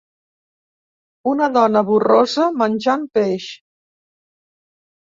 Una 1.33 1.51
dona 1.59 1.85
borrosa 1.91 2.49
menjant 2.63 3.05
peix. 3.21 3.49